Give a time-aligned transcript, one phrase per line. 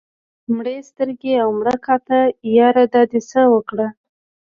[0.55, 2.19] مړې سترګې او مړه کاته
[2.57, 3.87] ياره دا دې څه اوکړه